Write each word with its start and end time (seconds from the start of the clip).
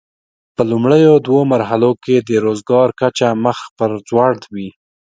په 0.55 0.61
لومړیو 0.71 1.13
دوو 1.25 1.39
مرحلو 1.53 1.91
کې 2.03 2.15
د 2.27 2.31
روزګار 2.45 2.89
کچه 2.99 3.27
مخ 3.43 3.57
پر 3.77 3.91
ځوړ 4.07 4.33
وي. 4.53 4.69